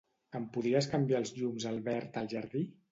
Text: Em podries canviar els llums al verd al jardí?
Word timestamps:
Em 0.39 0.47
podries 0.55 0.89
canviar 0.95 1.21
els 1.25 1.35
llums 1.39 1.71
al 1.75 1.81
verd 1.91 2.21
al 2.25 2.33
jardí? 2.37 2.69